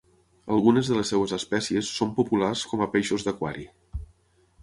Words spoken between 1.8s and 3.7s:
són populars com a peixos d'aquari.